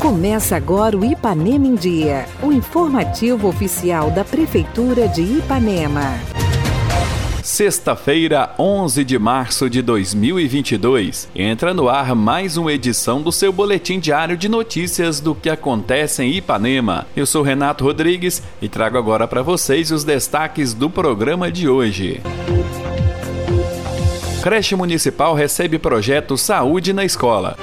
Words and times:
Começa 0.00 0.56
agora 0.56 0.96
o 0.96 1.04
Ipanema 1.04 1.66
em 1.66 1.74
Dia, 1.74 2.26
o 2.42 2.50
informativo 2.50 3.46
oficial 3.46 4.10
da 4.10 4.24
Prefeitura 4.24 5.06
de 5.06 5.22
Ipanema. 5.22 6.14
Sexta-feira, 7.42 8.54
11 8.58 9.04
de 9.04 9.18
março 9.18 9.68
de 9.68 9.82
2022, 9.82 11.28
entra 11.34 11.74
no 11.74 11.88
ar 11.88 12.14
mais 12.14 12.56
uma 12.56 12.72
edição 12.72 13.22
do 13.22 13.32
seu 13.32 13.52
boletim 13.52 13.98
diário 13.98 14.36
de 14.36 14.48
notícias 14.48 15.18
do 15.18 15.34
que 15.34 15.50
acontece 15.50 16.22
em 16.22 16.34
Ipanema. 16.34 17.06
Eu 17.16 17.26
sou 17.26 17.42
Renato 17.42 17.84
Rodrigues 17.84 18.42
e 18.62 18.68
trago 18.68 18.98
agora 18.98 19.26
para 19.26 19.42
vocês 19.42 19.90
os 19.90 20.04
destaques 20.04 20.74
do 20.74 20.88
programa 20.88 21.50
de 21.50 21.68
hoje. 21.68 22.20
Creche 24.42 24.76
Municipal 24.76 25.34
recebe 25.34 25.78
projeto 25.78 26.36
Saúde 26.36 26.92
na 26.92 27.04
Escola. 27.04 27.56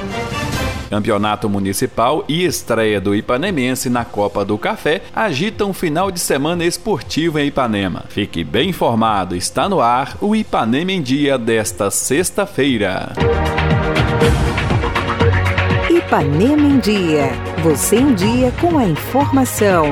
Campeonato 0.89 1.49
Municipal 1.49 2.23
e 2.27 2.45
estreia 2.45 3.01
do 3.01 3.15
Ipanemense 3.15 3.89
na 3.89 4.05
Copa 4.05 4.45
do 4.45 4.57
Café 4.57 5.01
agitam 5.15 5.69
um 5.69 5.73
final 5.73 6.11
de 6.11 6.19
semana 6.19 6.63
esportivo 6.63 7.39
em 7.39 7.47
Ipanema. 7.47 8.05
Fique 8.09 8.43
bem 8.43 8.69
informado, 8.69 9.35
está 9.35 9.67
no 9.67 9.81
ar 9.81 10.17
o 10.21 10.35
Ipanema 10.35 10.91
em 10.91 11.01
Dia 11.01 11.37
desta 11.37 11.89
sexta-feira. 11.89 13.13
Ipanema 15.89 16.61
em 16.61 16.79
Dia. 16.79 17.31
Você 17.63 17.95
em 17.95 18.13
dia 18.13 18.51
com 18.61 18.77
a 18.77 18.85
informação. 18.85 19.85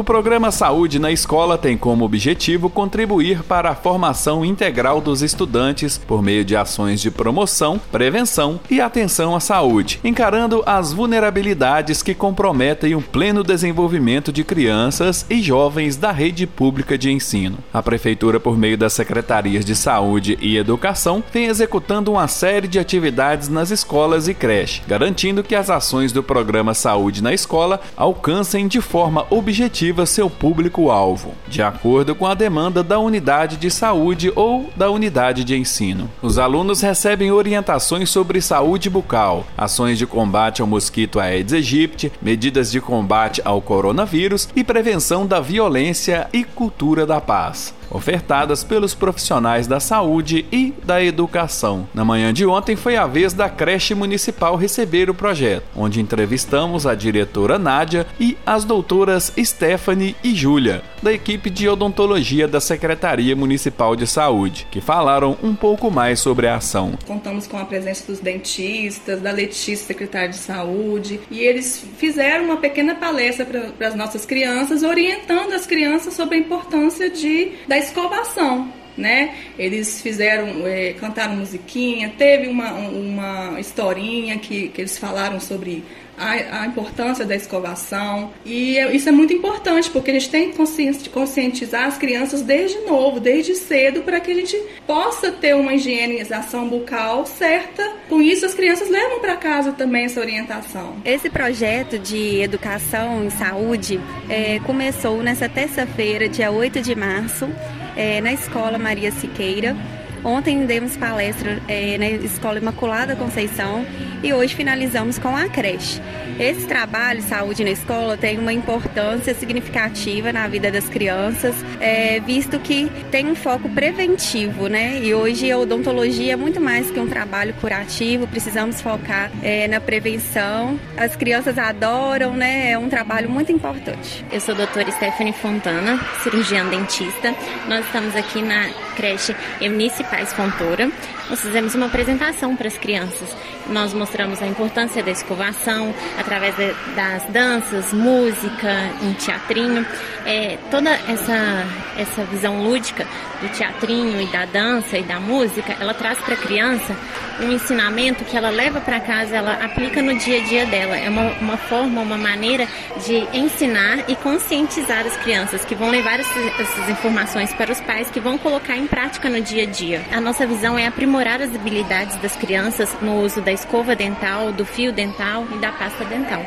O 0.00 0.02
programa 0.10 0.50
Saúde 0.50 0.98
na 0.98 1.12
Escola 1.12 1.58
tem 1.58 1.76
como 1.76 2.06
objetivo 2.06 2.70
contribuir 2.70 3.42
para 3.42 3.68
a 3.68 3.74
formação 3.74 4.42
integral 4.42 4.98
dos 4.98 5.20
estudantes 5.20 5.98
por 5.98 6.22
meio 6.22 6.42
de 6.42 6.56
ações 6.56 7.02
de 7.02 7.10
promoção, 7.10 7.78
prevenção 7.92 8.58
e 8.70 8.80
atenção 8.80 9.36
à 9.36 9.40
saúde, 9.40 10.00
encarando 10.02 10.62
as 10.64 10.90
vulnerabilidades 10.90 12.02
que 12.02 12.14
comprometem 12.14 12.94
o 12.94 13.02
pleno 13.02 13.44
desenvolvimento 13.44 14.32
de 14.32 14.42
crianças 14.42 15.26
e 15.28 15.42
jovens 15.42 15.98
da 15.98 16.10
rede 16.10 16.46
pública 16.46 16.96
de 16.96 17.12
ensino. 17.12 17.58
A 17.70 17.82
Prefeitura, 17.82 18.40
por 18.40 18.56
meio 18.56 18.78
das 18.78 18.94
Secretarias 18.94 19.66
de 19.66 19.76
Saúde 19.76 20.38
e 20.40 20.56
Educação, 20.56 21.22
vem 21.30 21.44
executando 21.44 22.12
uma 22.12 22.26
série 22.26 22.68
de 22.68 22.78
atividades 22.78 23.50
nas 23.50 23.70
escolas 23.70 24.28
e 24.28 24.32
creches, 24.32 24.80
garantindo 24.88 25.44
que 25.44 25.54
as 25.54 25.68
ações 25.68 26.10
do 26.10 26.22
programa 26.22 26.72
Saúde 26.72 27.22
na 27.22 27.34
Escola 27.34 27.82
alcancem 27.94 28.66
de 28.66 28.80
forma 28.80 29.26
objetiva 29.28 29.89
seu 30.06 30.28
público-alvo, 30.30 31.34
de 31.48 31.62
acordo 31.62 32.14
com 32.14 32.26
a 32.26 32.34
demanda 32.34 32.82
da 32.82 32.98
unidade 32.98 33.56
de 33.56 33.70
saúde 33.70 34.32
ou 34.34 34.70
da 34.76 34.90
unidade 34.90 35.44
de 35.44 35.56
ensino. 35.56 36.10
Os 36.22 36.38
alunos 36.38 36.80
recebem 36.80 37.32
orientações 37.32 38.10
sobre 38.10 38.40
saúde 38.40 38.88
bucal, 38.88 39.46
ações 39.56 39.98
de 39.98 40.06
combate 40.06 40.62
ao 40.62 40.68
mosquito 40.68 41.18
Aedes 41.18 41.52
aegypti, 41.52 42.12
medidas 42.20 42.70
de 42.70 42.80
combate 42.80 43.40
ao 43.44 43.60
coronavírus 43.60 44.48
e 44.54 44.62
prevenção 44.62 45.26
da 45.26 45.40
violência 45.40 46.28
e 46.32 46.44
cultura 46.44 47.06
da 47.06 47.20
paz 47.20 47.74
ofertadas 47.90 48.62
pelos 48.62 48.94
profissionais 48.94 49.66
da 49.66 49.80
saúde 49.80 50.46
e 50.52 50.72
da 50.84 51.02
educação. 51.02 51.88
Na 51.92 52.04
manhã 52.04 52.32
de 52.32 52.46
ontem 52.46 52.76
foi 52.76 52.96
a 52.96 53.06
vez 53.06 53.32
da 53.32 53.48
creche 53.48 53.94
municipal 53.94 54.56
receber 54.56 55.10
o 55.10 55.14
projeto, 55.14 55.64
onde 55.74 56.00
entrevistamos 56.00 56.86
a 56.86 56.94
diretora 56.94 57.58
Nádia 57.58 58.06
e 58.18 58.38
as 58.46 58.64
doutoras 58.64 59.32
Stephanie 59.36 59.79
e 60.22 60.34
Júlia, 60.34 60.82
da 61.02 61.12
equipe 61.12 61.48
de 61.48 61.68
odontologia 61.68 62.46
da 62.46 62.60
Secretaria 62.60 63.34
Municipal 63.34 63.96
de 63.96 64.06
Saúde, 64.06 64.66
que 64.70 64.80
falaram 64.80 65.36
um 65.42 65.54
pouco 65.54 65.90
mais 65.90 66.20
sobre 66.20 66.46
a 66.46 66.56
ação. 66.56 66.98
Contamos 67.06 67.46
com 67.46 67.56
a 67.56 67.64
presença 67.64 68.06
dos 68.06 68.20
dentistas, 68.20 69.20
da 69.20 69.32
Letícia, 69.32 69.86
secretária 69.86 70.28
de 70.28 70.36
Saúde, 70.36 71.18
e 71.30 71.40
eles 71.40 71.84
fizeram 71.96 72.44
uma 72.44 72.58
pequena 72.58 72.94
palestra 72.94 73.46
para 73.46 73.88
as 73.88 73.94
nossas 73.94 74.26
crianças, 74.26 74.82
orientando 74.82 75.54
as 75.54 75.66
crianças 75.66 76.14
sobre 76.14 76.36
a 76.36 76.38
importância 76.38 77.08
de, 77.08 77.52
da 77.66 77.78
escovação. 77.78 78.72
Né? 78.96 79.34
Eles 79.58 80.02
fizeram, 80.02 80.66
é, 80.66 80.92
cantaram 80.92 81.36
musiquinha, 81.36 82.12
teve 82.18 82.48
uma, 82.48 82.72
uma 82.72 83.58
historinha 83.58 84.38
que, 84.38 84.68
que 84.68 84.82
eles 84.82 84.98
falaram 84.98 85.40
sobre 85.40 85.82
a, 86.20 86.62
a, 86.62 86.66
importância 86.66 87.24
da 87.24 87.34
escovação. 87.34 88.30
E 88.44 88.78
é, 88.78 88.94
isso 88.94 89.08
é 89.08 89.12
muito 89.12 89.32
importante, 89.32 89.90
porque 89.90 90.10
a 90.10 90.14
gente 90.14 90.28
tem 90.28 90.52
que 90.52 91.08
conscientizar 91.08 91.86
as 91.86 91.96
crianças 91.96 92.42
desde 92.42 92.78
novo, 92.80 93.18
desde 93.18 93.54
cedo, 93.54 94.02
para 94.02 94.20
que 94.20 94.30
a 94.30 94.34
gente 94.34 94.56
possa 94.86 95.32
ter 95.32 95.56
uma 95.56 95.74
higienização 95.74 96.68
bucal 96.68 97.24
certa. 97.24 97.96
Com 98.08 98.20
isso, 98.20 98.44
as 98.44 98.54
crianças 98.54 98.88
levam 98.88 99.20
para 99.20 99.36
casa 99.36 99.72
também 99.72 100.04
essa 100.04 100.20
orientação. 100.20 100.96
Esse 101.04 101.30
projeto 101.30 101.98
de 101.98 102.40
educação 102.40 103.24
em 103.24 103.30
saúde 103.30 103.98
é, 104.28 104.60
começou 104.60 105.22
nessa 105.22 105.48
terça-feira, 105.48 106.28
dia 106.28 106.50
8 106.50 106.80
de 106.80 106.94
março 106.94 107.48
é, 107.96 108.20
na 108.20 108.32
Escola 108.32 108.78
Maria 108.78 109.10
Siqueira. 109.10 109.76
Ontem 110.22 110.66
demos 110.66 110.96
palestra 110.96 111.58
é, 111.66 111.96
na 111.96 112.08
Escola 112.10 112.58
Imaculada 112.58 113.16
Conceição 113.16 113.86
e 114.22 114.32
hoje 114.32 114.54
finalizamos 114.54 115.18
com 115.18 115.34
a 115.34 115.48
creche. 115.48 116.00
Esse 116.38 116.66
trabalho, 116.66 117.22
Saúde 117.22 117.64
na 117.64 117.70
Escola, 117.70 118.16
tem 118.16 118.38
uma 118.38 118.52
importância 118.52 119.34
significativa 119.34 120.32
na 120.32 120.46
vida 120.46 120.70
das 120.70 120.88
crianças, 120.88 121.54
é, 121.80 122.20
visto 122.20 122.58
que 122.58 122.90
tem 123.10 123.26
um 123.26 123.34
foco 123.34 123.68
preventivo, 123.68 124.66
né? 124.66 125.00
E 125.02 125.14
hoje 125.14 125.50
a 125.50 125.58
odontologia 125.58 126.32
é 126.32 126.36
muito 126.36 126.60
mais 126.60 126.90
que 126.90 126.98
um 126.98 127.06
trabalho 127.06 127.52
curativo, 127.54 128.26
precisamos 128.26 128.80
focar 128.80 129.30
é, 129.42 129.68
na 129.68 129.80
prevenção. 129.80 130.78
As 130.96 131.14
crianças 131.14 131.58
adoram, 131.58 132.34
né? 132.34 132.70
É 132.72 132.78
um 132.78 132.88
trabalho 132.88 133.28
muito 133.28 133.52
importante. 133.52 134.24
Eu 134.32 134.40
sou 134.40 134.54
a 134.54 134.58
doutora 134.58 134.90
Stephanie 134.92 135.34
Fontana, 135.34 135.98
cirurgiã 136.22 136.66
dentista. 136.66 137.34
Nós 137.68 137.84
estamos 137.84 138.16
aqui 138.16 138.40
na 138.40 138.70
creche 138.96 139.34
Eunice 139.60 140.04
Paz 140.10 140.32
Fontoura. 140.32 140.90
Nós 141.28 141.40
fizemos 141.40 141.74
uma 141.74 141.86
apresentação 141.86 142.56
para 142.56 142.66
as 142.66 142.76
crianças. 142.76 143.34
Nós 143.68 143.94
mostramos 143.94 144.42
a 144.42 144.46
importância 144.46 145.02
da 145.02 145.10
escovação 145.10 145.94
através 146.18 146.54
de, 146.56 146.74
das 146.94 147.24
danças, 147.26 147.92
música, 147.92 148.90
um 149.02 149.14
teatrinho. 149.14 149.86
É, 150.26 150.58
toda 150.70 150.90
essa, 150.90 151.64
essa 151.96 152.24
visão 152.24 152.62
lúdica 152.64 153.06
do 153.40 153.48
teatrinho 153.56 154.20
e 154.20 154.26
da 154.26 154.44
dança 154.44 154.98
e 154.98 155.02
da 155.02 155.20
música, 155.20 155.76
ela 155.80 155.94
traz 155.94 156.18
para 156.18 156.34
a 156.34 156.38
criança 156.38 156.96
um 157.40 157.52
ensinamento 157.52 158.24
que 158.24 158.36
ela 158.36 158.50
leva 158.50 158.80
para 158.80 159.00
casa, 159.00 159.36
ela 159.36 159.52
aplica 159.64 160.02
no 160.02 160.14
dia 160.16 160.38
a 160.38 160.44
dia 160.44 160.66
dela. 160.66 160.96
É 160.96 161.08
uma, 161.08 161.32
uma 161.40 161.56
forma, 161.56 162.00
uma 162.00 162.18
maneira 162.18 162.66
de 163.04 163.16
ensinar 163.36 164.08
e 164.08 164.16
conscientizar 164.16 165.06
as 165.06 165.16
crianças 165.18 165.64
que 165.64 165.74
vão 165.74 165.90
levar 165.90 166.20
essas, 166.20 166.60
essas 166.60 166.88
informações 166.88 167.52
para 167.54 167.72
os 167.72 167.80
pais 167.80 168.10
que 168.10 168.20
vão 168.20 168.38
colocar 168.38 168.76
em 168.76 168.86
prática 168.86 169.28
no 169.28 169.40
dia 169.40 169.64
a 169.64 169.66
dia. 169.66 170.02
A 170.12 170.20
nossa 170.20 170.46
visão 170.46 170.78
é 170.78 170.86
aprimorar 170.86 171.40
as 171.40 171.54
habilidades 171.54 172.16
das 172.16 172.36
crianças 172.36 172.94
no 173.00 173.20
uso 173.20 173.40
da 173.40 173.52
escova 173.52 173.96
dental, 173.96 174.52
do 174.52 174.64
fio 174.64 174.92
dental 174.92 175.46
e 175.54 175.58
da 175.58 175.72
pasta 175.72 176.04
dental. 176.04 176.44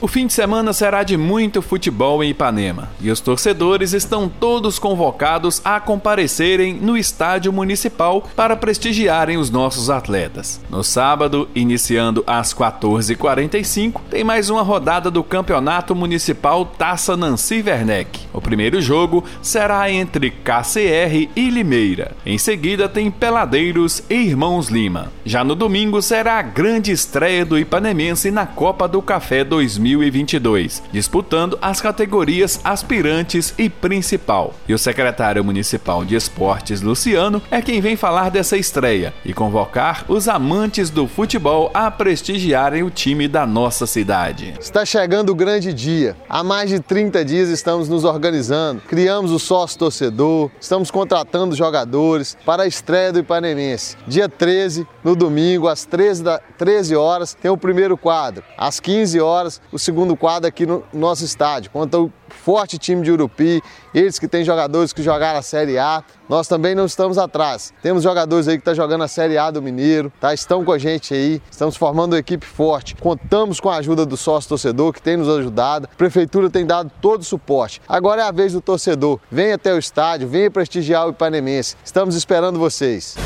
O 0.00 0.06
fim 0.06 0.28
de 0.28 0.32
semana 0.32 0.72
será 0.72 1.02
de 1.02 1.16
muito 1.16 1.60
futebol 1.60 2.22
em 2.22 2.30
Ipanema 2.30 2.88
e 3.00 3.10
os 3.10 3.18
torcedores 3.18 3.92
estão 3.92 4.28
todos 4.28 4.78
convocados 4.78 5.60
a 5.64 5.80
comparecerem 5.80 6.74
no 6.74 6.96
estádio 6.96 7.52
municipal 7.52 8.24
para 8.36 8.54
prestigiarem 8.54 9.36
os 9.38 9.50
nossos 9.50 9.90
atletas. 9.90 10.60
No 10.70 10.84
sábado, 10.84 11.48
iniciando 11.52 12.22
às 12.28 12.54
14h45, 12.54 14.00
tem 14.08 14.22
mais 14.22 14.48
uma 14.48 14.62
rodada 14.62 15.10
do 15.10 15.24
Campeonato 15.24 15.96
Municipal 15.96 16.64
Taça 16.64 17.16
Nancy 17.16 17.60
Werneck. 17.66 18.20
O 18.32 18.40
primeiro 18.40 18.80
jogo 18.80 19.24
será 19.42 19.90
entre 19.90 20.30
KCR 20.30 21.28
e 21.34 21.50
Limeira. 21.50 22.12
Em 22.24 22.38
seguida, 22.38 22.88
tem 22.88 23.10
Peladeiros 23.10 24.04
e 24.08 24.14
Irmãos 24.14 24.68
Lima. 24.68 25.10
Já 25.24 25.42
no 25.42 25.56
domingo 25.56 26.00
será 26.00 26.38
a 26.38 26.42
grande 26.42 26.92
estreia 26.92 27.44
do 27.44 27.58
Ipanemense 27.58 28.30
na 28.30 28.46
Copa 28.46 28.86
do 28.86 29.02
Café 29.02 29.42
2020. 29.42 29.87
2022, 29.88 30.82
disputando 30.92 31.58
as 31.62 31.80
categorias 31.80 32.60
aspirantes 32.62 33.54
e 33.56 33.70
principal. 33.70 34.54
E 34.68 34.74
o 34.74 34.78
secretário 34.78 35.42
municipal 35.42 36.04
de 36.04 36.14
esportes, 36.14 36.82
Luciano, 36.82 37.40
é 37.50 37.62
quem 37.62 37.80
vem 37.80 37.96
falar 37.96 38.30
dessa 38.30 38.56
estreia 38.56 39.14
e 39.24 39.32
convocar 39.32 40.04
os 40.08 40.28
amantes 40.28 40.90
do 40.90 41.06
futebol 41.06 41.70
a 41.72 41.90
prestigiarem 41.90 42.82
o 42.82 42.90
time 42.90 43.26
da 43.28 43.46
nossa 43.46 43.86
cidade. 43.86 44.54
Está 44.60 44.84
chegando 44.84 45.30
o 45.30 45.34
grande 45.34 45.72
dia. 45.72 46.16
Há 46.28 46.44
mais 46.44 46.68
de 46.68 46.80
30 46.80 47.24
dias 47.24 47.48
estamos 47.48 47.88
nos 47.88 48.04
organizando, 48.04 48.82
criamos 48.86 49.30
o 49.30 49.38
sócio 49.38 49.78
torcedor, 49.78 50.50
estamos 50.60 50.90
contratando 50.90 51.54
jogadores 51.54 52.36
para 52.44 52.64
a 52.64 52.66
estreia 52.66 53.12
do 53.12 53.20
Ipanemense. 53.20 53.96
Dia 54.06 54.28
13, 54.28 54.86
no 55.02 55.14
domingo, 55.14 55.68
às 55.68 55.84
13, 55.84 56.22
da, 56.22 56.38
13 56.58 56.96
horas, 56.96 57.34
tem 57.34 57.50
o 57.50 57.56
primeiro 57.56 57.96
quadro. 57.96 58.42
Às 58.56 58.80
15 58.80 59.20
horas, 59.20 59.60
o 59.72 59.77
o 59.78 59.80
segundo 59.80 60.16
quadro 60.16 60.48
aqui 60.48 60.66
no 60.66 60.82
nosso 60.92 61.24
estádio, 61.24 61.70
contra 61.70 62.00
o 62.00 62.12
forte 62.28 62.76
time 62.76 63.00
de 63.02 63.12
Urupi, 63.12 63.62
eles 63.94 64.18
que 64.18 64.26
têm 64.26 64.44
jogadores 64.44 64.92
que 64.92 65.02
jogaram 65.02 65.38
a 65.38 65.42
Série 65.42 65.78
A. 65.78 66.02
Nós 66.28 66.48
também 66.48 66.74
não 66.74 66.84
estamos 66.84 67.16
atrás. 67.16 67.72
Temos 67.80 68.02
jogadores 68.02 68.48
aí 68.48 68.56
que 68.56 68.60
estão 68.60 68.74
tá 68.74 68.76
jogando 68.76 69.04
a 69.04 69.08
Série 69.08 69.38
A 69.38 69.50
do 69.50 69.62
Mineiro, 69.62 70.12
tá? 70.20 70.34
Estão 70.34 70.64
com 70.64 70.72
a 70.72 70.78
gente 70.78 71.14
aí, 71.14 71.40
estamos 71.48 71.76
formando 71.76 72.12
uma 72.12 72.18
equipe 72.18 72.44
forte. 72.44 72.96
Contamos 72.96 73.60
com 73.60 73.70
a 73.70 73.76
ajuda 73.76 74.04
do 74.04 74.16
sócio 74.16 74.48
torcedor 74.48 74.92
que 74.92 75.00
tem 75.00 75.16
nos 75.16 75.28
ajudado. 75.28 75.88
A 75.90 75.96
prefeitura 75.96 76.50
tem 76.50 76.66
dado 76.66 76.90
todo 77.00 77.20
o 77.20 77.24
suporte. 77.24 77.80
Agora 77.88 78.22
é 78.22 78.24
a 78.24 78.32
vez 78.32 78.52
do 78.52 78.60
torcedor. 78.60 79.20
Venha 79.30 79.54
até 79.54 79.72
o 79.72 79.78
estádio, 79.78 80.28
venha 80.28 80.50
prestigiar 80.50 81.06
o 81.06 81.10
Ipanemense. 81.10 81.76
Estamos 81.84 82.16
esperando 82.16 82.58
vocês. 82.58 83.16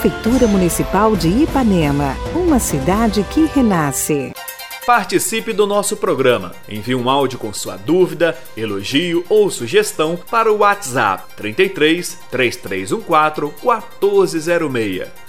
Prefeitura 0.00 0.46
Municipal 0.46 1.14
de 1.14 1.28
Ipanema, 1.28 2.16
uma 2.34 2.58
cidade 2.58 3.22
que 3.24 3.44
renasce. 3.44 4.32
Participe 4.86 5.52
do 5.52 5.66
nosso 5.66 5.94
programa. 5.94 6.52
Envie 6.66 6.94
um 6.94 7.10
áudio 7.10 7.38
com 7.38 7.52
sua 7.52 7.76
dúvida, 7.76 8.34
elogio 8.56 9.22
ou 9.28 9.50
sugestão 9.50 10.18
para 10.30 10.50
o 10.50 10.60
WhatsApp 10.60 11.24
33 11.36 12.18
3314 12.30 13.52
1406. 13.62 15.08